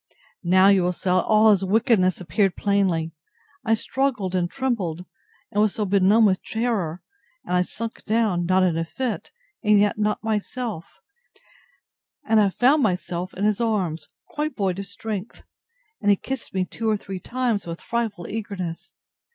[0.43, 3.11] Now, you will say, all his wickedness appeared plainly.
[3.63, 5.05] I struggled and trembled,
[5.51, 7.03] and was so benumbed with terror,
[7.45, 9.29] that I sunk down, not in a fit,
[9.63, 10.85] and yet not myself;
[12.25, 15.43] and I found myself in his arms, quite void of strength;
[16.01, 18.93] and he kissed me two or three times, with frightful eagerness.